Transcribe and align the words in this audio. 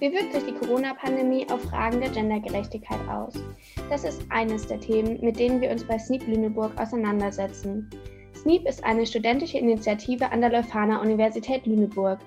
Wie 0.00 0.12
wirkt 0.12 0.32
sich 0.32 0.44
die 0.44 0.54
Corona-Pandemie 0.54 1.50
auf 1.50 1.60
Fragen 1.62 2.00
der 2.00 2.10
Gendergerechtigkeit 2.10 3.00
aus? 3.08 3.34
Das 3.90 4.04
ist 4.04 4.22
eines 4.30 4.64
der 4.64 4.78
Themen, 4.78 5.18
mit 5.20 5.40
denen 5.40 5.60
wir 5.60 5.72
uns 5.72 5.82
bei 5.82 5.98
SNEEP 5.98 6.24
Lüneburg 6.28 6.70
auseinandersetzen. 6.80 7.90
SNEEP 8.32 8.64
ist 8.68 8.84
eine 8.84 9.04
studentische 9.04 9.58
Initiative 9.58 10.30
an 10.30 10.40
der 10.40 10.50
Leuphana 10.50 11.00
Universität 11.00 11.66
Lüneburg. 11.66 12.20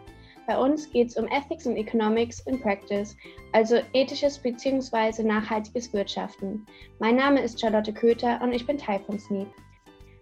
Bei 0.47 0.57
uns 0.57 0.89
geht 0.89 1.07
es 1.07 1.15
um 1.15 1.27
Ethics 1.27 1.65
und 1.65 1.77
Economics 1.77 2.41
in 2.41 2.59
Practice, 2.59 3.15
also 3.53 3.77
ethisches 3.93 4.37
bzw. 4.37 5.23
nachhaltiges 5.23 5.93
Wirtschaften. 5.93 6.65
Mein 6.99 7.15
Name 7.15 7.39
ist 7.41 7.61
Charlotte 7.61 7.93
Köter 7.93 8.41
und 8.43 8.51
ich 8.51 8.67
bin 8.67 8.77
Teil 8.77 8.99
von 8.99 9.17
SNEEP. 9.17 9.47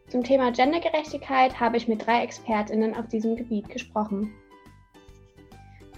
Zum 0.09 0.23
Thema 0.23 0.51
Gendergerechtigkeit 0.51 1.59
habe 1.59 1.77
ich 1.77 1.87
mit 1.87 2.05
drei 2.05 2.21
Expertinnen 2.21 2.95
auf 2.95 3.07
diesem 3.07 3.35
Gebiet 3.35 3.69
gesprochen. 3.69 4.31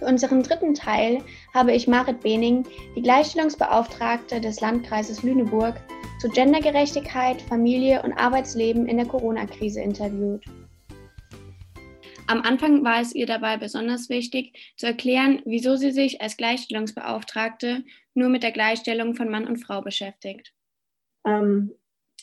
Für 0.02 0.08
unseren 0.08 0.42
dritten 0.42 0.74
Teil 0.74 1.22
habe 1.54 1.72
ich 1.72 1.86
Marit 1.86 2.22
Bening, 2.22 2.66
die 2.96 3.02
Gleichstellungsbeauftragte 3.02 4.40
des 4.40 4.60
Landkreises 4.60 5.22
Lüneburg, 5.22 5.76
zu 6.20 6.28
Gendergerechtigkeit, 6.28 7.40
Familie 7.40 8.02
und 8.02 8.12
Arbeitsleben 8.12 8.88
in 8.88 8.96
der 8.96 9.06
Corona-Krise 9.06 9.80
interviewt. 9.80 10.44
Am 12.26 12.42
Anfang 12.42 12.82
war 12.82 13.00
es 13.00 13.14
ihr 13.14 13.26
dabei 13.26 13.58
besonders 13.58 14.08
wichtig, 14.08 14.74
zu 14.76 14.86
erklären, 14.86 15.40
wieso 15.44 15.76
sie 15.76 15.92
sich 15.92 16.20
als 16.20 16.36
Gleichstellungsbeauftragte 16.36 17.84
nur 18.14 18.28
mit 18.28 18.42
der 18.42 18.50
Gleichstellung 18.50 19.14
von 19.14 19.28
Mann 19.30 19.46
und 19.46 19.58
Frau 19.58 19.82
beschäftigt. 19.82 20.52
Ähm, 21.24 21.76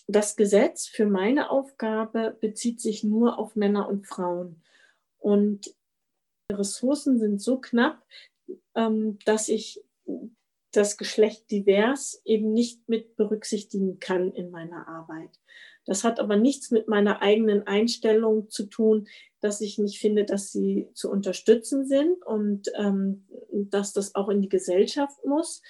das 0.05 0.35
Gesetz 0.35 0.85
für 0.85 1.05
meine 1.05 1.49
Aufgabe 1.49 2.37
bezieht 2.41 2.81
sich 2.81 3.05
nur 3.05 3.39
auf 3.39 3.55
Männer 3.55 3.87
und 3.87 4.05
Frauen. 4.05 4.61
Und 5.17 5.73
Ressourcen 6.51 7.19
sind 7.19 7.41
so 7.41 7.59
knapp, 7.59 8.03
ähm, 8.75 9.19
dass 9.25 9.49
ich 9.49 9.83
das 10.71 10.97
Geschlecht 10.97 11.49
divers 11.51 12.21
eben 12.25 12.53
nicht 12.53 12.87
mit 12.87 13.15
berücksichtigen 13.15 13.99
kann 13.99 14.31
in 14.31 14.51
meiner 14.51 14.87
Arbeit. 14.87 15.39
Das 15.85 16.03
hat 16.03 16.19
aber 16.19 16.35
nichts 16.35 16.69
mit 16.69 16.87
meiner 16.87 17.21
eigenen 17.21 17.65
Einstellung 17.65 18.49
zu 18.49 18.65
tun, 18.65 19.07
dass 19.39 19.61
ich 19.61 19.79
nicht 19.79 19.99
finde, 19.99 20.25
dass 20.25 20.51
sie 20.51 20.89
zu 20.93 21.09
unterstützen 21.09 21.87
sind 21.87 22.23
und 22.25 22.71
ähm, 22.77 23.25
dass 23.51 23.93
das 23.93 24.13
auch 24.13 24.29
in 24.29 24.41
die 24.41 24.49
Gesellschaft 24.49 25.25
muss, 25.25 25.63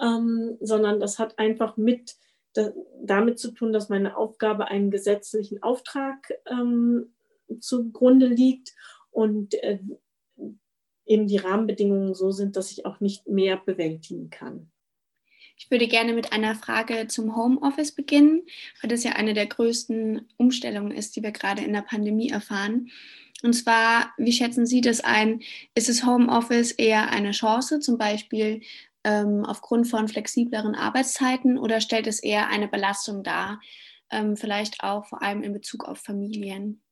ähm, 0.00 0.56
sondern 0.60 1.00
das 1.00 1.18
hat 1.18 1.38
einfach 1.38 1.76
mit 1.76 2.14
da, 2.52 2.72
damit 3.02 3.38
zu 3.38 3.50
tun, 3.50 3.72
dass 3.72 3.88
meine 3.88 4.16
Aufgabe 4.16 4.68
einen 4.68 4.90
gesetzlichen 4.90 5.62
Auftrag 5.62 6.32
ähm, 6.46 7.12
zugrunde 7.60 8.26
liegt 8.26 8.74
und 9.10 9.54
äh, 9.62 9.80
eben 11.06 11.26
die 11.26 11.38
Rahmenbedingungen 11.38 12.14
so 12.14 12.30
sind, 12.30 12.56
dass 12.56 12.72
ich 12.72 12.84
auch 12.84 13.00
nicht 13.00 13.26
mehr 13.26 13.56
bewältigen 13.56 14.30
kann. 14.30 14.70
Ich 15.58 15.70
würde 15.70 15.88
gerne 15.88 16.12
mit 16.12 16.32
einer 16.32 16.54
Frage 16.54 17.06
zum 17.06 17.34
Homeoffice 17.34 17.92
beginnen, 17.92 18.42
weil 18.80 18.90
das 18.90 19.04
ja 19.04 19.12
eine 19.12 19.32
der 19.32 19.46
größten 19.46 20.28
Umstellungen 20.36 20.90
ist, 20.90 21.16
die 21.16 21.22
wir 21.22 21.32
gerade 21.32 21.62
in 21.64 21.72
der 21.72 21.82
Pandemie 21.82 22.28
erfahren. 22.28 22.90
Und 23.42 23.54
zwar, 23.54 24.12
wie 24.18 24.32
schätzen 24.32 24.66
Sie 24.66 24.80
das 24.80 25.00
ein? 25.00 25.40
Ist 25.74 25.88
das 25.88 26.04
Homeoffice 26.04 26.72
eher 26.72 27.10
eine 27.10 27.30
Chance, 27.30 27.80
zum 27.80 27.96
Beispiel 27.96 28.60
ähm, 29.04 29.44
aufgrund 29.44 29.86
von 29.88 30.08
flexibleren 30.08 30.74
Arbeitszeiten, 30.74 31.58
oder 31.58 31.80
stellt 31.80 32.06
es 32.06 32.22
eher 32.22 32.48
eine 32.48 32.68
Belastung 32.68 33.22
dar, 33.22 33.60
ähm, 34.10 34.36
vielleicht 34.36 34.82
auch 34.82 35.06
vor 35.06 35.22
allem 35.22 35.42
in 35.42 35.52
Bezug 35.52 35.84
auf 35.84 35.98
Familien? 35.98 36.82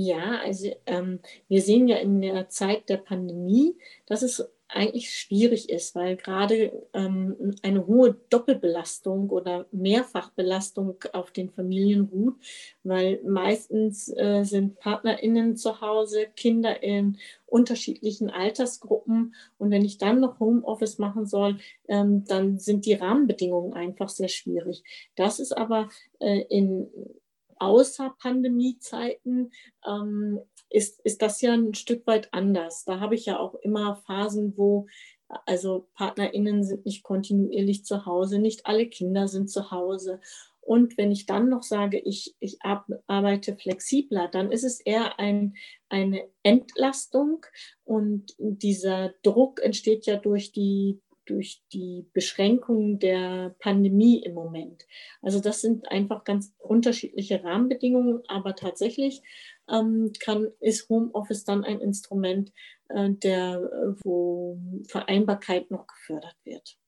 Ja, 0.00 0.38
also 0.44 0.70
ähm, 0.86 1.18
wir 1.48 1.60
sehen 1.60 1.88
ja 1.88 1.96
in 1.96 2.20
der 2.20 2.48
Zeit 2.48 2.88
der 2.88 2.98
Pandemie, 2.98 3.76
dass 4.06 4.22
es 4.22 4.48
eigentlich 4.68 5.10
schwierig 5.10 5.70
ist, 5.70 5.96
weil 5.96 6.16
gerade 6.16 6.86
ähm, 6.92 7.56
eine 7.64 7.84
hohe 7.84 8.14
Doppelbelastung 8.30 9.28
oder 9.30 9.66
Mehrfachbelastung 9.72 11.02
auf 11.14 11.32
den 11.32 11.50
Familien 11.50 12.02
ruht, 12.02 12.36
weil 12.84 13.20
meistens 13.24 14.08
äh, 14.16 14.44
sind 14.44 14.78
PartnerInnen 14.78 15.56
zu 15.56 15.80
Hause, 15.80 16.28
Kinder 16.36 16.80
in 16.80 17.18
unterschiedlichen 17.46 18.30
Altersgruppen 18.30 19.34
und 19.56 19.72
wenn 19.72 19.84
ich 19.84 19.98
dann 19.98 20.20
noch 20.20 20.38
Homeoffice 20.38 20.98
machen 20.98 21.26
soll, 21.26 21.58
ähm, 21.88 22.22
dann 22.24 22.60
sind 22.60 22.86
die 22.86 22.94
Rahmenbedingungen 22.94 23.72
einfach 23.72 24.10
sehr 24.10 24.28
schwierig. 24.28 24.84
Das 25.16 25.40
ist 25.40 25.56
aber 25.56 25.88
äh, 26.20 26.42
in 26.50 26.88
außer 27.60 28.14
Pandemiezeiten 28.20 29.52
ähm, 29.86 30.40
ist, 30.70 31.00
ist 31.04 31.22
das 31.22 31.40
ja 31.40 31.52
ein 31.52 31.74
Stück 31.74 32.06
weit 32.06 32.32
anders. 32.32 32.84
Da 32.84 33.00
habe 33.00 33.14
ich 33.14 33.26
ja 33.26 33.38
auch 33.38 33.54
immer 33.56 33.96
Phasen, 34.06 34.54
wo 34.56 34.86
also 35.46 35.88
PartnerInnen 35.94 36.64
sind 36.64 36.86
nicht 36.86 37.02
kontinuierlich 37.02 37.84
zu 37.84 38.06
Hause, 38.06 38.38
nicht 38.38 38.66
alle 38.66 38.86
Kinder 38.86 39.28
sind 39.28 39.50
zu 39.50 39.70
Hause. 39.70 40.20
Und 40.60 40.98
wenn 40.98 41.10
ich 41.10 41.24
dann 41.24 41.48
noch 41.48 41.62
sage, 41.62 41.98
ich, 41.98 42.34
ich 42.40 42.58
arbeite 42.62 43.56
flexibler, 43.56 44.28
dann 44.28 44.52
ist 44.52 44.64
es 44.64 44.80
eher 44.80 45.18
ein, 45.18 45.56
eine 45.88 46.28
Entlastung 46.42 47.46
und 47.84 48.34
dieser 48.38 49.14
Druck 49.22 49.62
entsteht 49.62 50.04
ja 50.04 50.16
durch 50.16 50.52
die 50.52 51.00
durch 51.28 51.62
die 51.72 52.08
Beschränkungen 52.12 52.98
der 52.98 53.54
Pandemie 53.58 54.22
im 54.22 54.34
Moment. 54.34 54.86
Also 55.22 55.40
das 55.40 55.60
sind 55.60 55.90
einfach 55.90 56.24
ganz 56.24 56.54
unterschiedliche 56.58 57.44
Rahmenbedingungen, 57.44 58.22
aber 58.28 58.54
tatsächlich 58.56 59.22
ähm, 59.70 60.12
kann, 60.20 60.48
ist 60.60 60.88
Homeoffice 60.88 61.44
dann 61.44 61.64
ein 61.64 61.80
Instrument, 61.80 62.52
äh, 62.88 63.10
der, 63.10 63.96
wo 64.02 64.58
Vereinbarkeit 64.88 65.70
noch 65.70 65.86
gefördert 65.86 66.36
wird. 66.44 66.78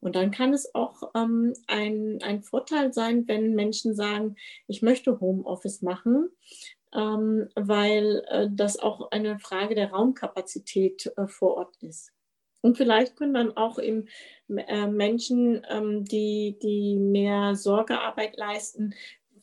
Und 0.00 0.14
dann 0.14 0.30
kann 0.30 0.52
es 0.52 0.74
auch 0.74 1.10
ähm, 1.14 1.54
ein, 1.66 2.18
ein 2.22 2.42
Vorteil 2.42 2.92
sein, 2.92 3.26
wenn 3.26 3.54
Menschen 3.54 3.94
sagen, 3.94 4.36
ich 4.66 4.82
möchte 4.82 5.20
Homeoffice 5.20 5.82
machen, 5.82 6.30
ähm, 6.94 7.48
weil 7.54 8.24
äh, 8.28 8.48
das 8.50 8.78
auch 8.78 9.10
eine 9.10 9.38
Frage 9.38 9.74
der 9.74 9.90
Raumkapazität 9.90 11.12
äh, 11.16 11.26
vor 11.26 11.56
Ort 11.56 11.76
ist. 11.82 12.12
Und 12.60 12.76
vielleicht 12.76 13.16
können 13.16 13.34
dann 13.34 13.56
auch 13.56 13.78
eben 13.78 14.08
äh, 14.48 14.86
Menschen, 14.86 15.64
ähm, 15.68 16.04
die, 16.04 16.58
die 16.62 16.96
mehr 16.96 17.54
Sorgearbeit 17.54 18.36
leisten, 18.36 18.94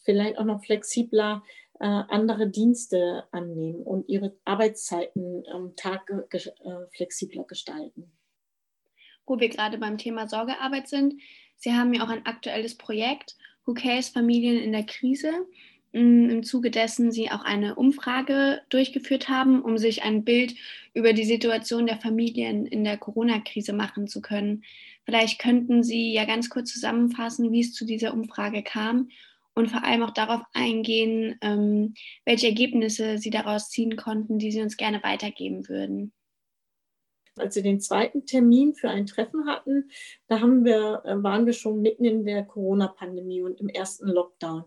vielleicht 0.04 0.38
auch 0.38 0.46
noch 0.46 0.64
flexibler 0.64 1.44
äh, 1.80 1.86
andere 1.86 2.50
Dienste 2.50 3.26
annehmen 3.32 3.82
und 3.82 4.08
ihre 4.10 4.36
Arbeitszeiten 4.46 5.44
am 5.52 5.76
Tag 5.76 6.10
äh, 6.10 6.40
flexibler 6.96 7.44
gestalten. 7.44 8.12
Wo 9.26 9.40
wir 9.40 9.50
gerade 9.50 9.78
beim 9.78 9.98
Thema 9.98 10.28
Sorgearbeit 10.28 10.88
sind, 10.88 11.16
Sie 11.58 11.74
haben 11.74 11.94
ja 11.94 12.04
auch 12.04 12.10
ein 12.10 12.26
aktuelles 12.26 12.78
Projekt, 12.78 13.36
Who 13.66 13.74
Cares 13.74 14.10
Familien 14.10 14.62
in 14.62 14.72
der 14.72 14.86
Krise 14.86 15.48
im 15.96 16.44
Zuge 16.44 16.72
dessen 16.72 17.12
Sie 17.12 17.32
auch 17.32 17.44
eine 17.44 17.76
Umfrage 17.76 18.62
durchgeführt 18.70 19.30
haben, 19.30 19.62
um 19.62 19.78
sich 19.78 20.04
ein 20.04 20.26
Bild 20.26 20.56
über 20.94 21.14
die 21.14 21.24
Situation 21.24 21.88
der 21.88 21.98
Familien 21.98 22.66
in 22.66 22.84
der 22.84 22.98
Corona-Krise 22.98 23.72
machen 23.72 24.08
zu 24.08 24.22
können. 24.22 24.64
Vielleicht 25.06 25.40
könnten 25.40 25.84
Sie 25.84 26.12
ja 26.12 26.26
ganz 26.26 26.50
kurz 26.50 26.74
zusammenfassen, 26.74 27.52
wie 27.54 27.62
es 27.62 27.74
zu 27.74 27.86
dieser 27.86 28.14
Umfrage 28.14 28.62
kam 28.62 29.10
und 29.54 29.72
vor 29.72 29.86
allem 29.86 30.04
auch 30.04 30.12
darauf 30.12 30.42
eingehen, 30.54 31.38
ähm, 31.42 31.94
welche 32.26 32.48
Ergebnisse 32.48 33.18
Sie 33.18 33.30
daraus 33.30 33.70
ziehen 33.70 33.96
konnten, 33.96 34.38
die 34.38 34.52
Sie 34.52 34.62
uns 34.62 34.76
gerne 34.76 35.02
weitergeben 35.02 35.70
würden. 35.70 36.12
Als 37.38 37.56
wir 37.56 37.64
den 37.64 37.80
zweiten 37.80 38.26
Termin 38.26 38.74
für 38.74 38.90
ein 38.90 39.06
Treffen 39.06 39.48
hatten, 39.48 39.90
da 40.28 40.42
wir, 40.42 41.04
äh, 41.06 41.24
waren 41.24 41.46
wir 41.46 41.54
schon 41.54 41.82
mitten 41.82 42.04
in 42.04 42.26
der 42.26 42.44
Corona-Pandemie 42.44 43.42
und 43.42 43.62
im 43.62 43.70
ersten 43.70 44.08
Lockdown. 44.08 44.66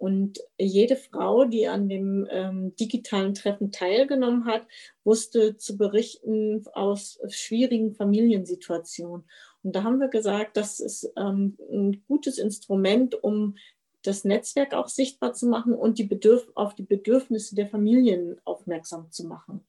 Und 0.00 0.38
jede 0.56 0.96
Frau, 0.96 1.44
die 1.44 1.68
an 1.68 1.90
dem 1.90 2.26
ähm, 2.30 2.74
digitalen 2.76 3.34
Treffen 3.34 3.70
teilgenommen 3.70 4.46
hat, 4.46 4.66
wusste 5.04 5.58
zu 5.58 5.76
berichten 5.76 6.64
aus 6.72 7.20
schwierigen 7.28 7.94
Familiensituationen. 7.94 9.26
Und 9.62 9.76
da 9.76 9.82
haben 9.82 10.00
wir 10.00 10.08
gesagt, 10.08 10.56
das 10.56 10.80
ist 10.80 11.12
ähm, 11.18 11.58
ein 11.70 12.02
gutes 12.08 12.38
Instrument, 12.38 13.22
um 13.22 13.58
das 14.00 14.24
Netzwerk 14.24 14.72
auch 14.72 14.88
sichtbar 14.88 15.34
zu 15.34 15.46
machen 15.46 15.74
und 15.74 15.98
die 15.98 16.04
Bedürf 16.04 16.50
auf 16.54 16.74
die 16.74 16.82
Bedürfnisse 16.82 17.54
der 17.54 17.66
Familien 17.66 18.40
aufmerksam 18.46 19.10
zu 19.10 19.26
machen. 19.26 19.66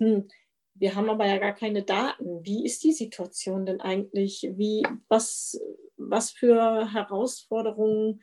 Hm. 0.00 0.28
Wir 0.74 0.94
haben 0.94 1.10
aber 1.10 1.26
ja 1.26 1.36
gar 1.36 1.52
keine 1.52 1.82
Daten. 1.82 2.42
Wie 2.46 2.64
ist 2.64 2.82
die 2.82 2.92
Situation 2.92 3.66
denn 3.66 3.82
eigentlich? 3.82 4.48
Wie, 4.54 4.82
was, 5.08 5.60
was 5.98 6.30
für 6.30 6.90
Herausforderungen 6.90 8.22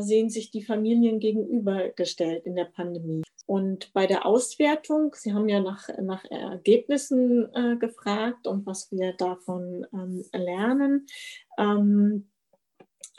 sehen 0.00 0.30
sich 0.30 0.50
die 0.50 0.62
Familien 0.62 1.20
gegenübergestellt 1.20 2.46
in 2.46 2.56
der 2.56 2.66
Pandemie. 2.66 3.22
Und 3.46 3.92
bei 3.92 4.06
der 4.06 4.24
Auswertung, 4.24 5.14
Sie 5.14 5.34
haben 5.34 5.48
ja 5.48 5.60
nach, 5.60 5.88
nach 6.00 6.24
Ergebnissen 6.30 7.54
äh, 7.54 7.76
gefragt 7.76 8.46
und 8.46 8.66
was 8.66 8.90
wir 8.90 9.12
davon 9.12 9.86
ähm, 9.92 10.24
lernen. 10.32 11.06
Ähm, 11.58 12.30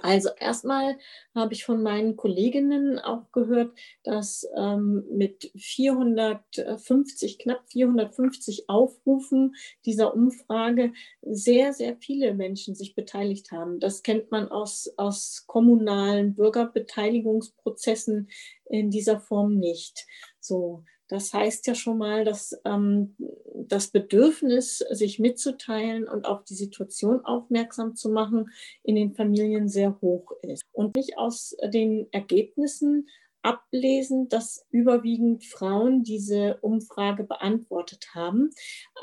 Also 0.02 0.30
erstmal 0.38 0.98
habe 1.34 1.54
ich 1.54 1.64
von 1.64 1.82
meinen 1.82 2.18
Kolleginnen 2.18 3.00
auch 3.00 3.32
gehört, 3.32 3.74
dass 4.04 4.46
ähm, 4.58 5.06
mit 5.10 5.52
450, 5.56 7.40
knapp 7.40 7.64
450 7.70 8.68
Aufrufen 8.68 9.56
dieser 9.86 10.14
Umfrage 10.14 10.92
sehr, 11.22 11.72
sehr 11.72 11.96
viele 11.96 12.34
Menschen 12.34 12.76
sich 12.76 12.94
beteiligt 12.94 13.52
haben. 13.52 13.80
Das 13.80 14.04
kennt 14.04 14.32
man 14.32 14.50
aus, 14.50 14.94
aus 14.98 15.46
kommunalen 15.48 16.36
Bürgerbeteiligungsprozessen 16.36 18.30
in 18.70 18.92
dieser 18.92 19.22
Form 19.22 19.56
nicht. 19.58 20.06
So, 20.42 20.84
das 21.08 21.34
heißt 21.34 21.68
ja 21.68 21.76
schon 21.76 21.98
mal, 21.98 22.26
dass 22.26 22.60
ähm, 22.66 23.16
das 23.54 23.88
Bedürfnis, 23.90 24.80
sich 24.90 25.20
mitzuteilen 25.20 26.08
und 26.08 26.26
auf 26.26 26.44
die 26.44 26.56
Situation 26.56 27.24
aufmerksam 27.24 27.96
zu 27.96 28.10
machen, 28.10 28.50
in 28.84 28.96
den 28.96 29.14
Familien 29.14 29.70
sehr 29.70 30.00
hoch 30.02 30.32
ist. 30.42 30.64
Und 30.72 30.96
nicht 30.96 31.18
aus 31.18 31.56
den 31.64 32.08
Ergebnissen 32.12 33.08
ablesen, 33.46 34.28
dass 34.28 34.66
überwiegend 34.72 35.46
Frauen 35.46 36.04
diese 36.04 36.58
Umfrage 36.62 37.24
beantwortet 37.24 38.08
haben. 38.16 38.50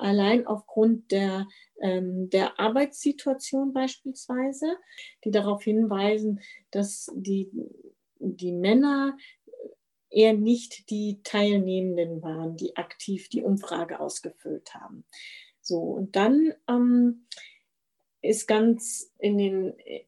Allein 0.00 0.48
aufgrund 0.48 1.12
der, 1.12 1.46
ähm, 1.80 2.28
der 2.30 2.58
Arbeitssituation 2.58 3.72
beispielsweise, 3.72 4.76
die 5.24 5.30
darauf 5.30 5.62
hinweisen, 5.62 6.40
dass 6.72 7.08
die, 7.14 7.52
die 8.18 8.52
Männer 8.52 9.16
eher 10.12 10.34
nicht 10.34 10.90
die 10.90 11.20
Teilnehmenden 11.22 12.22
waren, 12.22 12.56
die 12.56 12.76
aktiv 12.76 13.28
die 13.28 13.42
Umfrage 13.42 14.00
ausgefüllt 14.00 14.74
haben. 14.74 15.04
So, 15.60 15.78
und 15.78 16.16
dann 16.16 16.52
ähm, 16.68 17.26
ist 18.20 18.46
ganz 18.46 19.12
in 19.18 19.38
den 19.38 19.78
äh, 19.78 20.04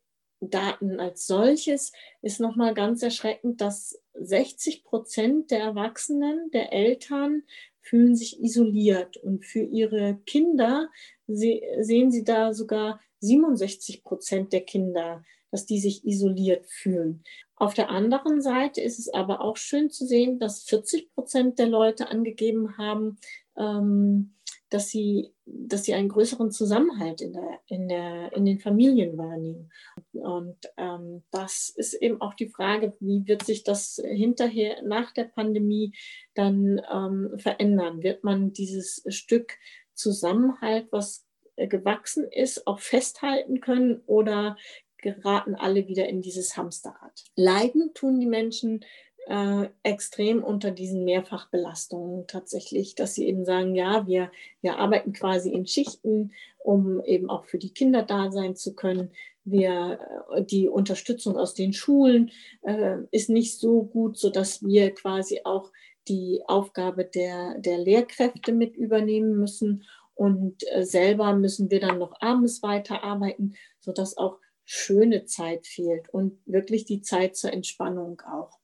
Daten 0.50 1.00
als 1.00 1.26
solches 1.26 1.92
ist 2.22 2.40
nochmal 2.40 2.74
ganz 2.74 3.02
erschreckend, 3.02 3.60
dass 3.60 4.00
60 4.14 4.84
Prozent 4.84 5.50
der 5.50 5.60
Erwachsenen, 5.60 6.50
der 6.52 6.72
Eltern 6.72 7.42
fühlen 7.80 8.16
sich 8.16 8.42
isoliert 8.42 9.16
und 9.16 9.44
für 9.44 9.62
ihre 9.62 10.18
Kinder 10.26 10.88
sehen 11.26 12.10
sie 12.10 12.24
da 12.24 12.54
sogar 12.54 13.00
67 13.20 14.02
Prozent 14.02 14.52
der 14.52 14.62
Kinder, 14.62 15.24
dass 15.50 15.66
die 15.66 15.78
sich 15.78 16.04
isoliert 16.04 16.66
fühlen. 16.66 17.24
Auf 17.56 17.74
der 17.74 17.90
anderen 17.90 18.40
Seite 18.40 18.80
ist 18.80 18.98
es 18.98 19.12
aber 19.12 19.40
auch 19.40 19.56
schön 19.56 19.90
zu 19.90 20.06
sehen, 20.06 20.38
dass 20.38 20.64
40 20.64 21.12
Prozent 21.14 21.58
der 21.58 21.68
Leute 21.68 22.08
angegeben 22.08 22.76
haben, 22.78 23.16
ähm, 23.56 24.34
dass, 24.70 24.88
sie, 24.88 25.32
dass 25.46 25.84
sie 25.84 25.94
einen 25.94 26.08
größeren 26.08 26.50
Zusammenhalt 26.50 27.20
in, 27.20 27.32
der, 27.32 27.60
in, 27.66 27.88
der, 27.88 28.32
in 28.32 28.44
den 28.44 28.58
Familien 28.58 29.16
wahrnehmen. 29.16 29.70
Und 30.12 30.56
ähm, 30.76 31.22
das 31.30 31.68
ist 31.68 31.94
eben 31.94 32.20
auch 32.20 32.34
die 32.34 32.48
Frage, 32.48 32.96
wie 32.98 33.26
wird 33.28 33.44
sich 33.44 33.62
das 33.62 34.02
hinterher 34.04 34.82
nach 34.82 35.12
der 35.12 35.24
Pandemie 35.24 35.92
dann 36.34 36.80
ähm, 36.92 37.38
verändern? 37.38 38.02
Wird 38.02 38.24
man 38.24 38.52
dieses 38.52 39.04
Stück 39.08 39.58
Zusammenhalt, 39.94 40.88
was 40.90 41.24
gewachsen 41.56 42.26
ist, 42.30 42.66
auch 42.66 42.80
festhalten 42.80 43.60
können 43.60 44.02
oder 44.06 44.56
geraten 45.04 45.54
alle 45.54 45.86
wieder 45.86 46.08
in 46.08 46.22
dieses 46.22 46.56
Hamsterrad. 46.56 47.24
Leiden 47.36 47.92
tun 47.94 48.18
die 48.18 48.26
Menschen 48.26 48.84
äh, 49.26 49.68
extrem 49.82 50.42
unter 50.42 50.70
diesen 50.70 51.04
Mehrfachbelastungen 51.04 52.26
tatsächlich, 52.26 52.94
dass 52.94 53.14
sie 53.14 53.28
eben 53.28 53.44
sagen, 53.44 53.74
ja, 53.74 54.06
wir, 54.06 54.30
wir 54.60 54.78
arbeiten 54.78 55.12
quasi 55.12 55.50
in 55.50 55.66
Schichten, 55.66 56.32
um 56.58 57.02
eben 57.04 57.30
auch 57.30 57.44
für 57.44 57.58
die 57.58 57.72
Kinder 57.72 58.02
da 58.02 58.30
sein 58.32 58.56
zu 58.56 58.74
können. 58.74 59.10
Wir, 59.44 59.98
äh, 60.32 60.42
die 60.42 60.68
Unterstützung 60.68 61.36
aus 61.36 61.54
den 61.54 61.72
Schulen 61.72 62.32
äh, 62.62 62.98
ist 63.10 63.30
nicht 63.30 63.58
so 63.58 63.82
gut, 63.82 64.18
sodass 64.18 64.64
wir 64.64 64.90
quasi 64.94 65.40
auch 65.44 65.70
die 66.08 66.42
Aufgabe 66.46 67.04
der, 67.04 67.58
der 67.58 67.78
Lehrkräfte 67.78 68.52
mit 68.52 68.76
übernehmen 68.76 69.36
müssen. 69.36 69.84
Und 70.14 70.62
äh, 70.70 70.84
selber 70.84 71.34
müssen 71.34 71.70
wir 71.70 71.80
dann 71.80 71.98
noch 71.98 72.14
abends 72.20 72.62
weiterarbeiten, 72.62 73.56
sodass 73.80 74.16
auch 74.16 74.38
schöne 74.64 75.24
Zeit 75.24 75.66
fehlt 75.66 76.08
und 76.08 76.40
wirklich 76.46 76.84
die 76.84 77.02
Zeit 77.02 77.36
zur 77.36 77.52
Entspannung 77.52 78.20
auch. 78.22 78.58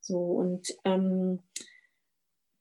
So 0.00 0.18
und 0.18 0.76
ähm, 0.84 1.40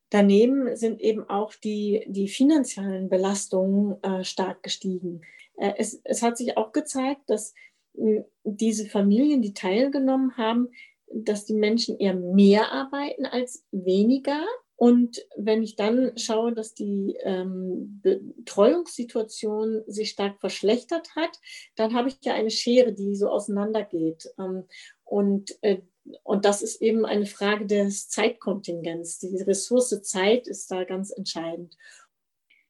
daneben 0.10 0.76
sind 0.76 1.02
eben 1.02 1.30
auch 1.30 1.54
die, 1.56 2.06
die 2.08 2.28
finanziellen 2.28 3.10
Belastungen 3.10 4.02
äh, 4.04 4.24
stark 4.24 4.64
gestiegen. 4.64 5.22
Äh, 5.58 5.74
es, 5.78 6.02
es 6.04 6.22
hat 6.22 6.38
sich 6.38 6.58
auch 6.58 6.72
gezeigt, 6.72 7.22
dass 7.28 7.54
äh, 7.98 8.24
diese 8.44 8.88
Familien, 8.88 9.42
die 9.42 9.54
teilgenommen 9.54 10.38
haben, 10.38 10.70
dass 11.12 11.46
die 11.46 11.56
Menschen 11.56 11.98
eher 11.98 12.14
mehr 12.14 12.72
arbeiten 12.72 13.26
als 13.26 13.66
weniger 13.72 14.46
und 14.80 15.26
wenn 15.36 15.62
ich 15.62 15.76
dann 15.76 16.18
schaue, 16.18 16.54
dass 16.54 16.74
die 16.74 17.18
ähm, 17.24 18.00
Betreuungssituation 18.02 19.84
sich 19.88 20.12
stark 20.12 20.40
verschlechtert 20.40 21.18
hat, 21.18 21.38
dann 21.76 21.94
habe 21.94 22.08
ich 22.08 22.16
ja 22.24 22.34
eine 22.34 22.50
Schere, 22.50 22.94
die 22.94 23.14
so 23.14 23.28
auseinandergeht. 23.28 24.30
Ähm, 24.40 24.64
und, 25.04 25.62
äh, 25.64 25.82
und 26.24 26.46
das 26.46 26.62
ist 26.62 26.82
eben 26.82 27.06
eine 27.06 27.26
Frage 27.26 27.66
des 27.66 28.08
Zeitkontingents. 28.08 29.20
Die 29.20 29.42
Ressource 29.42 30.02
Zeit 30.02 30.48
ist 30.48 30.72
da 30.72 30.86
ganz 30.86 31.12
entscheidend. 31.12 31.76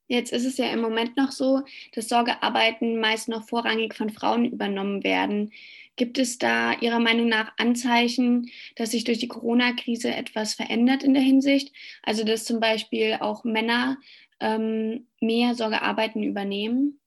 Jetzt 0.07 0.33
ist 0.33 0.47
es 0.47 0.57
ja 0.57 0.73
im 0.73 0.81
Moment 0.81 1.15
noch 1.15 1.31
so, 1.31 1.61
dass 1.93 2.09
Sorgearbeiten 2.09 2.99
meist 2.99 3.29
noch 3.29 3.47
vorrangig 3.47 3.93
von 3.93 4.09
Frauen 4.09 4.45
übernommen 4.45 5.03
werden. 5.03 5.51
Gibt 5.99 6.17
es 6.17 6.37
da 6.37 6.71
Ihrer 6.79 7.01
Meinung 7.01 7.27
nach 7.27 7.51
Anzeichen, 7.57 8.49
dass 8.77 8.91
sich 8.91 9.03
durch 9.03 9.17
die 9.17 9.27
Corona-Krise 9.27 10.15
etwas 10.15 10.53
verändert 10.53 11.03
in 11.03 11.13
der 11.13 11.21
Hinsicht? 11.21 11.73
Also 12.03 12.23
dass 12.23 12.45
zum 12.45 12.61
Beispiel 12.61 13.17
auch 13.19 13.43
Männer 13.43 13.97
ähm, 14.39 15.07
mehr 15.19 15.55
Sorgearbeiten 15.55 16.23
übernehmen? 16.23 17.01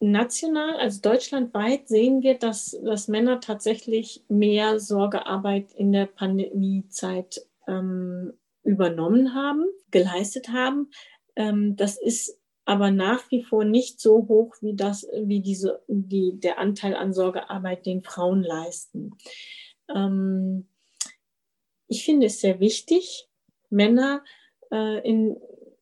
National, 0.00 0.74
also 0.74 1.00
deutschlandweit, 1.02 1.86
sehen 1.86 2.22
wir, 2.22 2.34
dass, 2.34 2.76
dass 2.84 3.06
Männer 3.06 3.38
tatsächlich 3.40 4.24
mehr 4.28 4.80
Sorgearbeit 4.80 5.72
in 5.76 5.92
der 5.92 6.06
Pandemiezeit 6.06 7.46
ähm, 7.68 8.32
übernommen 8.64 9.36
haben, 9.36 9.66
geleistet 9.92 10.48
haben. 10.48 10.90
Ähm, 11.36 11.76
das 11.76 11.96
ist 11.96 12.39
aber 12.70 12.92
nach 12.92 13.28
wie 13.32 13.42
vor 13.42 13.64
nicht 13.64 13.98
so 13.98 14.28
hoch 14.28 14.54
wie 14.60 14.76
das, 14.76 15.04
wie 15.12 15.40
diese, 15.40 15.82
die, 15.88 16.38
der 16.38 16.60
Anteil 16.60 16.94
an 16.94 17.12
Sorgearbeit, 17.12 17.84
den 17.84 18.04
Frauen 18.04 18.44
leisten. 18.44 19.16
Ähm, 19.92 20.68
ich 21.88 22.04
finde 22.04 22.28
es 22.28 22.40
sehr 22.40 22.60
wichtig, 22.60 23.26
Männer 23.70 24.22
äh, 24.70 25.04
in, 25.04 25.36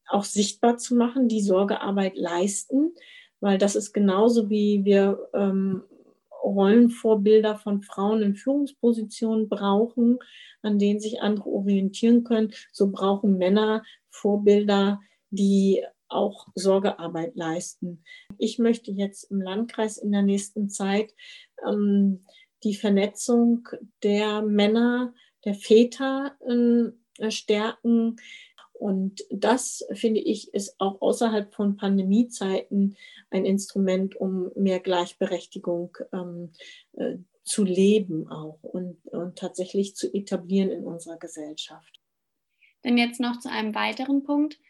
auch 0.08 0.25
sichtbar 0.25 0.79
zu 0.79 0.94
machen, 0.94 1.29
die 1.29 1.43
Sorgearbeit 1.43 2.17
leisten, 2.17 2.94
weil 3.41 3.58
das 3.58 3.77
ist 3.77 3.93
genauso 3.93 4.48
wie 4.48 4.86
wir 4.86 5.29
ähm, 5.34 5.82
Rollenvorbilder 6.43 7.56
von 7.56 7.82
Frauen 7.82 8.22
in 8.22 8.34
Führungspositionen 8.34 9.51
brauchen, 9.51 10.20
an 10.63 10.79
denen 10.79 11.01
sich 11.01 11.20
andere 11.20 11.51
orientieren 11.51 12.24
können. 12.24 12.55
So 12.72 12.91
brauchen 12.91 13.36
Männer 13.36 13.82
Vorbilder, 14.08 15.03
die 15.29 15.84
auch 16.08 16.48
Sorgearbeit 16.55 17.36
leisten. 17.36 18.05
Ich 18.38 18.58
möchte 18.58 18.91
jetzt 18.91 19.24
im 19.31 19.41
Landkreis 19.41 19.98
in 19.98 20.12
der 20.12 20.22
nächsten 20.22 20.69
Zeit 20.69 21.15
ähm, 21.67 22.24
die 22.65 22.74
Vernetzung 22.74 23.69
der 24.03 24.43
Männer, 24.43 25.15
der 25.44 25.55
Väter 25.55 26.36
äh, 26.41 27.31
stärken. 27.31 28.17
Und 28.72 29.24
das, 29.31 29.84
finde 29.93 30.20
ich, 30.20 30.55
ist 30.55 30.77
auch 30.79 31.00
außerhalb 31.00 31.53
von 31.53 31.77
Pandemiezeiten 31.77 32.96
ein 33.31 33.44
Instrument, 33.44 34.17
um 34.17 34.50
mehr 34.55 34.81
Gleichberechtigung 34.81 35.96
ähm, 36.12 36.53
äh, 36.93 37.19
zu 37.44 37.65
leben 37.65 38.29
auch 38.31 38.58
und, 38.62 39.05
und 39.06 39.38
tatsächlich 39.38 39.96
zu 39.96 40.12
etablieren 40.12 40.70
in 40.70 40.84
unserer 40.84 41.17
Gesellschaft. 41.17 42.00
Dann 42.82 42.98
jetzt 42.98 43.20
noch 43.20 43.41
zu 43.41 43.50
einem 43.50 43.74
weiteren 43.74 44.22
Punkt. 44.22 44.60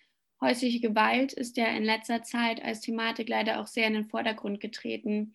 Häusliche 0.40 0.80
Gewalt 0.80 1.33
ist 1.33 1.57
ja 1.57 1.66
in 1.66 1.85
letzter 1.85 2.23
Zeit 2.23 2.62
als 2.62 2.80
Thematik 2.80 3.28
leider 3.28 3.61
auch 3.61 3.66
sehr 3.66 3.87
in 3.87 3.95
den 3.95 4.07
Vordergrund 4.07 4.61
getreten. 4.61 5.35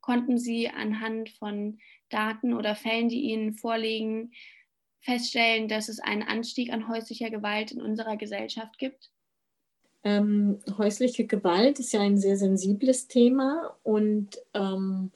Konnten 0.00 0.38
Sie 0.38 0.68
anhand 0.68 1.30
von 1.30 1.78
Daten 2.10 2.54
oder 2.54 2.76
Fällen, 2.76 3.08
die 3.08 3.22
Ihnen 3.22 3.54
vorliegen, 3.54 4.32
feststellen, 5.00 5.68
dass 5.68 5.88
es 5.88 5.98
einen 5.98 6.22
Anstieg 6.22 6.72
an 6.72 6.88
häuslicher 6.88 7.30
Gewalt 7.30 7.72
in 7.72 7.80
unserer 7.80 8.16
Gesellschaft 8.16 8.78
gibt? 8.78 9.10
Ähm, 10.04 10.60
häusliche 10.78 11.26
Gewalt 11.26 11.80
ist 11.80 11.92
ja 11.92 12.00
ein 12.00 12.18
sehr 12.18 12.36
sensibles 12.36 13.08
Thema 13.08 13.76
und 13.82 14.38
ähm, 14.54 15.10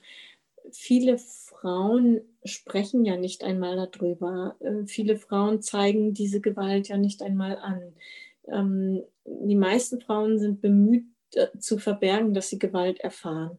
viele 0.72 1.18
Frauen 1.18 2.20
sprechen 2.44 3.04
ja 3.04 3.16
nicht 3.16 3.44
einmal 3.44 3.76
darüber. 3.76 4.56
Äh, 4.58 4.87
viele 4.87 5.16
Frauen 5.16 5.62
zeigen 5.62 6.14
diese 6.14 6.40
Gewalt 6.40 6.88
ja 6.88 6.96
nicht 6.96 7.22
einmal 7.22 7.56
an. 7.58 7.92
Ähm, 8.49 9.04
die 9.42 9.56
meisten 9.56 10.00
Frauen 10.00 10.38
sind 10.38 10.60
bemüht 10.60 11.06
äh, 11.34 11.46
zu 11.58 11.78
verbergen, 11.78 12.34
dass 12.34 12.49
sie 12.49 12.58
Gewalt 12.58 13.00
erfahren. 13.00 13.58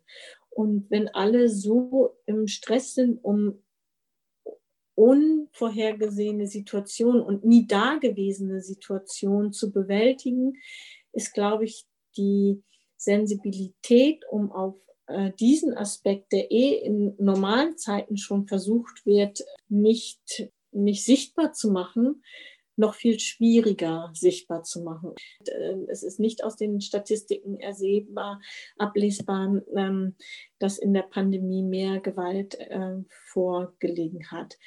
Und 0.50 0.90
wenn 0.90 1.08
alle 1.10 1.48
so 1.50 2.18
im 2.26 2.48
Stress 2.48 2.94
sind, 2.94 3.24
um 3.24 3.64
unvorhergesehene 4.96 6.48
Situationen 6.48 7.22
und 7.22 7.46
nie 7.46 7.66
dagewesene 7.66 8.62
Situationen 8.62 9.54
zu 9.54 9.72
bewältigen, 9.72 10.54
ist, 11.14 11.34
glaube 11.34 11.64
ich, 11.64 11.86
die 12.18 12.62
Sensibilität, 12.98 14.24
um 14.30 14.52
auf 14.52 14.76
äh, 15.08 15.32
diesen 15.40 15.76
Aspekt, 15.76 16.32
der 16.32 16.52
eh 16.52 16.76
in 16.84 17.16
normalen 17.18 17.78
Zeiten 17.78 18.18
schon 18.18 18.48
versucht 18.48 19.06
wird, 19.06 19.44
nicht, 19.70 20.50
nicht 20.72 21.06
sichtbar 21.06 21.54
zu 21.54 21.72
machen, 21.72 22.24
noch 22.82 22.96
viel 22.96 23.20
schwieriger 23.20 24.12
sichtbar 24.14 24.64
zu 24.64 24.82
machen. 24.82 25.14
Äh, 25.46 25.76
es 25.88 26.04
ist 26.04 26.20
nicht 26.20 26.44
aus 26.44 26.58
den 26.58 26.82
Statistiken 26.82 27.58
ersehbar, 27.58 28.42
ablesbar, 28.78 29.62
ähm, 29.74 30.16
dass 30.60 30.78
in 30.78 30.94
der 30.94 31.04
Pandemie 31.04 31.64
mehr 31.64 32.02
Gewalt 32.02 32.60
äh, 32.60 32.98
vorgelegen 33.08 34.30
hat. 34.32 34.58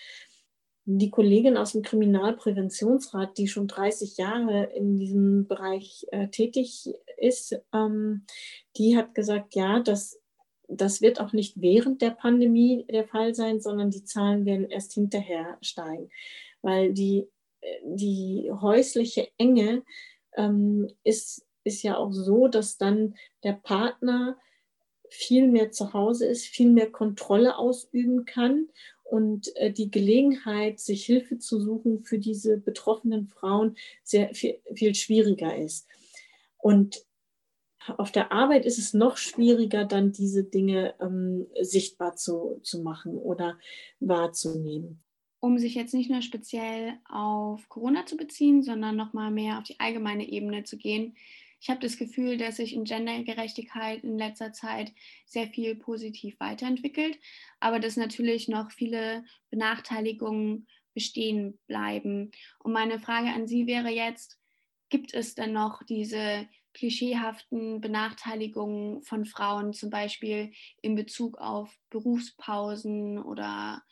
Die 0.87 1.11
Kollegin 1.11 1.57
aus 1.57 1.73
dem 1.73 1.83
Kriminalpräventionsrat, 1.83 3.39
die 3.39 3.49
schon 3.49 3.69
30 3.69 4.19
Jahre 4.19 4.65
in 4.75 4.97
diesem 4.97 5.47
Bereich 5.47 6.07
äh, 6.11 6.29
tätig 6.29 6.93
ist, 7.17 7.59
ähm, 7.73 8.27
die 8.77 8.97
hat 8.97 9.15
gesagt, 9.15 9.55
ja, 9.55 9.81
das, 9.81 10.21
das 10.69 11.01
wird 11.01 11.21
auch 11.21 11.33
nicht 11.33 11.61
während 11.61 12.03
der 12.03 12.11
Pandemie 12.11 12.87
der 12.91 13.07
Fall 13.07 13.35
sein, 13.35 13.61
sondern 13.61 13.91
die 13.91 14.05
Zahlen 14.05 14.45
werden 14.45 14.69
erst 14.69 14.93
hinterher 14.93 15.57
steigen, 15.63 16.11
weil 16.61 16.93
die 16.93 17.29
die 17.85 18.51
häusliche 18.51 19.29
Enge 19.39 19.83
ähm, 20.37 20.91
ist, 21.05 21.47
ist 21.65 21.83
ja 21.83 21.97
auch 21.97 22.13
so, 22.13 22.49
dass 22.49 22.79
dann 22.79 23.15
der 23.43 23.55
Partner 23.55 24.39
viel 25.09 25.49
mehr 25.49 25.71
zu 25.71 25.93
Hause 25.93 26.27
ist, 26.27 26.47
viel 26.47 26.71
mehr 26.71 26.91
Kontrolle 26.91 27.57
ausüben 27.57 28.25
kann 28.25 28.69
und 29.05 29.55
äh, 29.57 29.71
die 29.71 29.91
Gelegenheit, 29.91 30.81
sich 30.81 31.05
Hilfe 31.05 31.39
zu 31.39 31.61
suchen 31.61 32.03
für 32.03 32.19
diese 32.19 32.59
betroffenen 32.59 33.29
Frauen 33.29 33.77
sehr 34.03 34.35
viel, 34.35 34.59
viel 34.75 34.95
schwieriger 34.95 35.57
ist. 35.57 35.87
Und 36.59 37.05
auf 37.99 38.11
der 38.11 38.33
Arbeit 38.33 38.65
ist 38.65 38.79
es 38.79 38.95
noch 38.95 39.19
schwieriger, 39.19 39.85
dann 39.85 40.13
diese 40.13 40.43
Dinge 40.43 40.95
ähm, 41.01 41.47
sichtbar 41.61 42.17
zu, 42.17 42.61
zu 42.63 42.81
machen 42.81 43.19
oder 43.19 43.59
wahrzunehmen 44.01 45.05
um 45.45 45.59
sich 45.59 45.75
jetzt 45.75 45.93
nicht 45.93 46.09
nur 46.09 46.23
speziell 46.23 46.99
auf 47.07 47.69
Corona 47.69 48.07
zu 48.07 48.17
beziehen, 48.17 48.63
sondern 48.63 48.97
nochmal 48.97 49.31
mehr 49.31 49.59
auf 49.59 49.65
die 49.65 49.79
allgemeine 49.79 50.27
Ebene 50.27 50.65
zu 50.65 50.79
gehen. 50.79 51.19
Ich 51.61 51.69
habe 51.69 51.81
das 51.81 51.99
Gefühl, 51.99 52.39
dass 52.39 52.57
sich 52.57 52.75
in 52.75 52.85
Gendergerechtigkeit 52.85 54.03
in 54.05 54.17
letzter 54.17 54.55
Zeit 54.55 54.91
sehr 55.27 55.47
viel 55.49 55.75
positiv 55.75 56.41
weiterentwickelt, 56.41 57.19
aber 57.61 57.79
dass 57.79 57.99
natürlich 57.99 58.49
noch 58.49 58.73
viele 58.73 59.23
Benachteiligungen 59.51 60.67
bestehen 60.95 61.59
bleiben. 61.67 62.31
Und 62.61 62.73
meine 62.73 62.99
Frage 62.99 63.29
an 63.29 63.47
Sie 63.47 63.67
wäre 63.67 63.91
jetzt, 63.91 64.39
gibt 64.89 65.13
es 65.13 65.35
denn 65.35 65.53
noch 65.53 65.83
diese 65.83 66.49
klischeehaften 66.73 67.83
Benachteiligungen 67.83 69.03
von 69.03 69.27
Frauen, 69.27 69.75
zum 69.75 69.91
Beispiel 69.91 70.53
in 70.81 70.95
Bezug 70.95 71.37
auf 71.37 71.71
Berufspausen 71.91 73.23
oder 73.23 73.83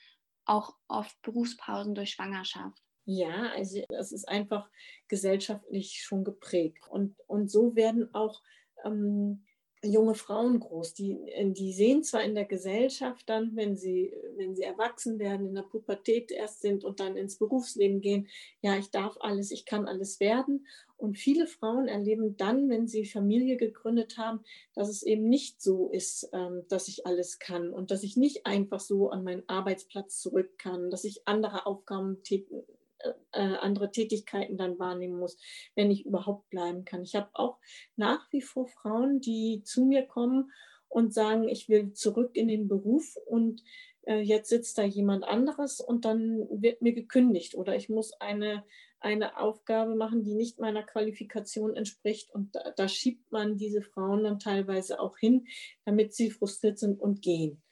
auch 0.44 0.74
oft 0.88 1.20
Berufspausen 1.22 1.94
durch 1.94 2.10
Schwangerschaft. 2.10 2.82
Ja, 3.04 3.50
also 3.54 3.82
das 3.88 4.12
ist 4.12 4.28
einfach 4.28 4.70
gesellschaftlich 5.08 6.02
schon 6.02 6.24
geprägt. 6.24 6.86
Und, 6.88 7.16
und 7.26 7.50
so 7.50 7.74
werden 7.74 8.14
auch 8.14 8.42
ähm, 8.84 9.44
junge 9.82 10.14
Frauen 10.14 10.60
groß. 10.60 10.94
Die, 10.94 11.18
die 11.56 11.72
sehen 11.72 12.04
zwar 12.04 12.22
in 12.22 12.34
der 12.34 12.44
Gesellschaft 12.44 13.28
dann, 13.28 13.56
wenn 13.56 13.76
sie, 13.76 14.14
wenn 14.36 14.54
sie 14.54 14.62
erwachsen 14.62 15.18
werden, 15.18 15.48
in 15.48 15.54
der 15.54 15.62
Pubertät 15.62 16.30
erst 16.30 16.60
sind 16.62 16.84
und 16.84 17.00
dann 17.00 17.16
ins 17.16 17.38
Berufsleben 17.38 18.00
gehen, 18.00 18.28
ja, 18.60 18.76
ich 18.76 18.90
darf 18.90 19.16
alles, 19.20 19.50
ich 19.50 19.64
kann 19.66 19.86
alles 19.86 20.20
werden. 20.20 20.66
Und 21.02 21.18
viele 21.18 21.48
Frauen 21.48 21.88
erleben 21.88 22.36
dann, 22.36 22.68
wenn 22.68 22.86
sie 22.86 23.04
Familie 23.04 23.56
gegründet 23.56 24.18
haben, 24.18 24.44
dass 24.72 24.88
es 24.88 25.02
eben 25.02 25.28
nicht 25.28 25.60
so 25.60 25.90
ist, 25.90 26.30
ähm, 26.32 26.62
dass 26.68 26.86
ich 26.86 27.06
alles 27.06 27.40
kann 27.40 27.70
und 27.70 27.90
dass 27.90 28.04
ich 28.04 28.16
nicht 28.16 28.46
einfach 28.46 28.78
so 28.78 29.10
an 29.10 29.24
meinen 29.24 29.42
Arbeitsplatz 29.48 30.20
zurück 30.20 30.58
kann, 30.58 30.90
dass 30.90 31.02
ich 31.02 31.22
andere 31.26 31.66
Aufgaben 31.66 32.22
äh, 32.30 33.40
andere 33.56 33.90
Tätigkeiten 33.90 34.56
dann 34.56 34.78
wahrnehmen 34.78 35.18
muss, 35.18 35.36
wenn 35.74 35.90
ich 35.90 36.06
überhaupt 36.06 36.48
bleiben 36.50 36.84
kann. 36.84 37.02
Ich 37.02 37.16
habe 37.16 37.30
auch 37.32 37.58
nach 37.96 38.30
wie 38.30 38.40
vor 38.40 38.68
Frauen, 38.68 39.20
die 39.20 39.62
zu 39.64 39.84
mir 39.84 40.02
kommen 40.02 40.52
und 40.88 41.12
sagen, 41.12 41.48
ich 41.48 41.68
will 41.68 41.94
zurück 41.94 42.36
in 42.36 42.46
den 42.46 42.68
Beruf 42.68 43.16
und 43.26 43.64
äh, 44.02 44.20
jetzt 44.20 44.50
sitzt 44.50 44.78
da 44.78 44.84
jemand 44.84 45.24
anderes 45.24 45.80
und 45.80 46.04
dann 46.04 46.46
wird 46.50 46.80
mir 46.80 46.92
gekündigt 46.92 47.56
oder 47.56 47.74
ich 47.74 47.88
muss 47.88 48.12
eine, 48.20 48.62
eine 49.04 49.38
Aufgabe 49.38 49.94
machen, 49.94 50.24
die 50.24 50.34
nicht 50.34 50.58
meiner 50.58 50.82
Qualifikation 50.82 51.76
entspricht 51.76 52.30
und 52.30 52.54
da, 52.54 52.72
da 52.76 52.88
schiebt 52.88 53.30
man 53.32 53.56
diese 53.56 53.82
Frauen 53.82 54.24
dann 54.24 54.38
teilweise 54.38 55.00
auch 55.00 55.18
hin, 55.18 55.46
damit 55.84 56.14
sie 56.14 56.30
frustriert 56.30 56.78
sind 56.78 57.00
und 57.00 57.22
gehen. 57.22 57.62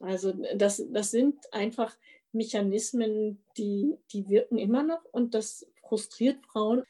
Also 0.00 0.32
das, 0.56 0.84
das 0.90 1.10
sind 1.10 1.52
einfach 1.52 1.96
Mechanismen, 2.32 3.42
die, 3.56 3.96
die 4.12 4.28
wirken 4.28 4.58
immer 4.58 4.82
noch 4.82 5.04
und 5.12 5.34
das 5.34 5.66
frustriert 5.88 6.44
Frauen. 6.44 6.82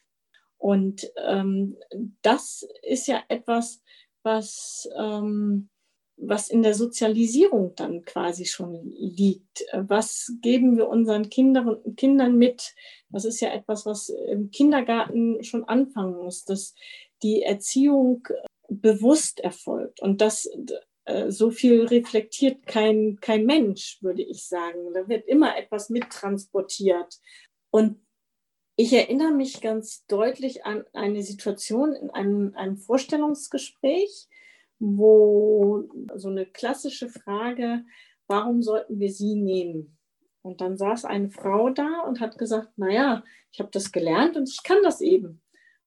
Und 0.58 1.10
ähm, 1.16 1.76
das 2.22 2.66
ist 2.82 3.06
ja 3.06 3.22
etwas, 3.28 3.82
was, 4.22 4.88
ähm, 4.96 5.68
was 6.16 6.48
in 6.48 6.62
der 6.62 6.74
Sozialisierung 6.74 7.74
dann 7.76 8.04
quasi 8.04 8.46
schon 8.46 8.82
liegt. 8.84 9.66
Was 9.72 10.32
geben 10.40 10.76
wir 10.76 10.88
unseren 10.88 11.28
Kindern, 11.28 11.82
Kindern 11.96 12.38
mit? 12.38 12.74
Das 13.14 13.24
ist 13.24 13.40
ja 13.40 13.52
etwas, 13.54 13.86
was 13.86 14.08
im 14.08 14.50
Kindergarten 14.50 15.42
schon 15.44 15.62
anfangen 15.64 16.16
muss, 16.16 16.44
dass 16.44 16.74
die 17.22 17.42
Erziehung 17.42 18.26
bewusst 18.68 19.38
erfolgt 19.38 20.02
und 20.02 20.20
dass 20.20 20.50
äh, 21.04 21.30
so 21.30 21.50
viel 21.50 21.84
reflektiert 21.84 22.66
kein, 22.66 23.18
kein 23.20 23.46
Mensch, 23.46 23.98
würde 24.02 24.22
ich 24.22 24.46
sagen. 24.48 24.92
Da 24.94 25.08
wird 25.08 25.28
immer 25.28 25.56
etwas 25.56 25.90
mittransportiert. 25.90 27.20
Und 27.70 28.00
ich 28.76 28.92
erinnere 28.92 29.32
mich 29.32 29.60
ganz 29.60 30.04
deutlich 30.06 30.64
an 30.64 30.84
eine 30.92 31.22
Situation 31.22 31.92
in 31.92 32.10
einem, 32.10 32.52
einem 32.56 32.76
Vorstellungsgespräch, 32.76 34.26
wo 34.80 35.88
so 36.16 36.28
eine 36.30 36.46
klassische 36.46 37.08
Frage, 37.08 37.84
warum 38.26 38.62
sollten 38.62 38.98
wir 38.98 39.12
sie 39.12 39.36
nehmen? 39.36 39.93
Und 40.44 40.60
dann 40.60 40.76
saß 40.76 41.06
eine 41.06 41.30
Frau 41.30 41.70
da 41.70 42.00
und 42.00 42.20
hat 42.20 42.36
gesagt, 42.36 42.76
naja, 42.76 43.24
ich 43.50 43.60
habe 43.60 43.70
das 43.72 43.92
gelernt 43.92 44.36
und 44.36 44.48
ich 44.48 44.62
kann 44.62 44.78
das 44.82 45.00
eben 45.00 45.40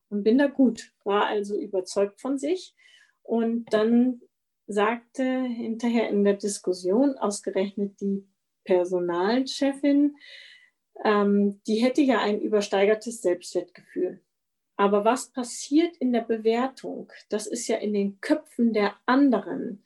und 0.09 0.23
bin 0.23 0.39
da 0.39 0.47
gut, 0.47 0.93
war 1.03 1.27
also 1.27 1.55
überzeugt 1.59 2.21
von 2.21 2.39
sich. 2.39 2.73
Und 3.21 3.65
dann 3.71 4.21
sagte 4.65 5.23
hinterher 5.23 6.09
in 6.09 6.23
der 6.23 6.35
Diskussion 6.35 7.17
ausgerechnet 7.17 8.01
die 8.01 8.25
Personalchefin, 8.63 10.15
ähm, 11.03 11.61
die 11.67 11.83
hätte 11.83 12.01
ja 12.01 12.19
ein 12.21 12.41
übersteigertes 12.41 13.21
Selbstwertgefühl. 13.21 14.21
Aber 14.75 15.05
was 15.05 15.31
passiert 15.31 15.97
in 15.97 16.13
der 16.13 16.21
Bewertung? 16.21 17.11
Das 17.29 17.47
ist 17.47 17.67
ja 17.67 17.77
in 17.77 17.93
den 17.93 18.19
Köpfen 18.21 18.73
der 18.73 18.95
anderen. 19.05 19.83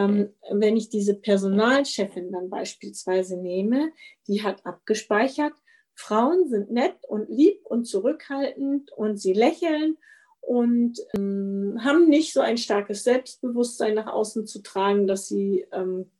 Ähm, 0.00 0.30
wenn 0.50 0.76
ich 0.76 0.88
diese 0.88 1.14
Personalchefin 1.14 2.32
dann 2.32 2.50
beispielsweise 2.50 3.36
nehme, 3.36 3.92
die 4.26 4.42
hat 4.42 4.64
abgespeichert, 4.64 5.52
Frauen 5.94 6.48
sind 6.48 6.70
nett 6.70 6.96
und 7.08 7.28
lieb 7.28 7.60
und 7.64 7.84
zurückhaltend 7.84 8.90
und 8.92 9.18
sie 9.18 9.34
lächeln 9.34 9.98
und 10.40 10.98
ähm, 11.14 11.78
haben 11.82 12.08
nicht 12.08 12.32
so 12.32 12.40
ein 12.40 12.56
starkes 12.56 13.04
Selbstbewusstsein 13.04 13.94
nach 13.94 14.06
außen 14.06 14.46
zu 14.46 14.62
tragen, 14.62 15.06
dass 15.06 15.28
sie 15.28 15.66
ähm, 15.72 16.10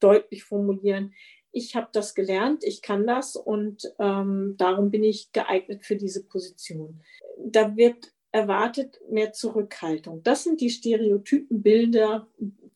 deutlich 0.00 0.44
formulieren, 0.44 1.12
ich 1.52 1.74
habe 1.76 1.88
das 1.92 2.14
gelernt, 2.14 2.62
ich 2.62 2.82
kann 2.82 3.06
das 3.06 3.36
und 3.36 3.82
ähm, 3.98 4.54
darum 4.58 4.90
bin 4.90 5.02
ich 5.02 5.32
geeignet 5.32 5.84
für 5.84 5.96
diese 5.96 6.24
Position. 6.24 7.00
Da 7.38 7.76
wird 7.76 8.12
erwartet 8.32 9.00
mehr 9.10 9.32
Zurückhaltung. 9.32 10.22
Das 10.22 10.44
sind 10.44 10.60
die 10.60 10.70
stereotypen 10.70 11.62
Bilder 11.62 12.28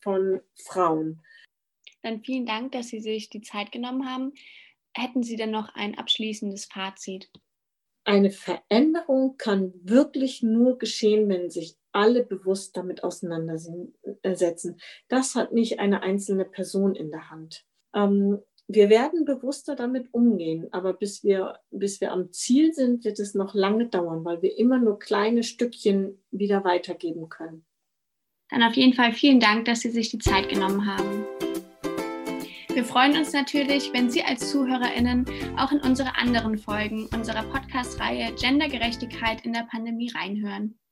von 0.02 0.40
Frauen. 0.54 1.22
Dann 2.02 2.22
vielen 2.24 2.46
Dank, 2.46 2.72
dass 2.72 2.88
Sie 2.88 3.00
sich 3.00 3.30
die 3.30 3.42
Zeit 3.42 3.72
genommen 3.72 4.08
haben. 4.08 4.32
Hätten 4.94 5.22
Sie 5.22 5.36
denn 5.36 5.50
noch 5.50 5.74
ein 5.74 5.96
abschließendes 5.96 6.66
Fazit? 6.66 7.30
eine 8.04 8.30
Veränderung 8.30 9.36
kann 9.36 9.72
wirklich 9.82 10.42
nur 10.42 10.78
geschehen, 10.78 11.28
wenn 11.28 11.50
sich 11.50 11.76
alle 11.92 12.24
bewusst 12.24 12.76
damit 12.76 13.04
auseinandersetzen. 13.04 14.80
Das 15.08 15.34
hat 15.34 15.52
nicht 15.52 15.78
eine 15.78 16.02
einzelne 16.02 16.44
Person 16.44 16.94
in 16.94 17.10
der 17.10 17.30
Hand. 17.30 17.64
Ähm, 17.94 18.40
wir 18.66 18.88
werden 18.88 19.24
bewusster 19.24 19.76
damit 19.76 20.12
umgehen, 20.12 20.68
aber 20.72 20.94
bis 20.94 21.22
wir, 21.22 21.58
bis 21.70 22.00
wir 22.00 22.12
am 22.12 22.32
Ziel 22.32 22.72
sind, 22.72 23.04
wird 23.04 23.18
es 23.18 23.34
noch 23.34 23.54
lange 23.54 23.88
dauern, 23.88 24.24
weil 24.24 24.40
wir 24.40 24.56
immer 24.56 24.78
nur 24.78 24.98
kleine 24.98 25.42
Stückchen 25.42 26.22
wieder 26.30 26.64
weitergeben 26.64 27.28
können. 27.28 27.66
Dann 28.52 28.62
auf 28.62 28.74
jeden 28.74 28.92
Fall 28.92 29.12
vielen 29.12 29.40
Dank, 29.40 29.64
dass 29.64 29.80
Sie 29.80 29.90
sich 29.90 30.10
die 30.10 30.18
Zeit 30.18 30.50
genommen 30.50 30.86
haben. 30.86 31.24
Wir 32.74 32.84
freuen 32.84 33.16
uns 33.16 33.32
natürlich, 33.32 33.90
wenn 33.92 34.10
Sie 34.10 34.22
als 34.22 34.50
ZuhörerInnen 34.50 35.24
auch 35.56 35.72
in 35.72 35.80
unsere 35.80 36.16
anderen 36.16 36.58
Folgen 36.58 37.06
unserer 37.14 37.42
Podcast-Reihe 37.44 38.32
Gendergerechtigkeit 38.40 39.44
in 39.44 39.54
der 39.54 39.66
Pandemie 39.70 40.10
reinhören. 40.14 40.74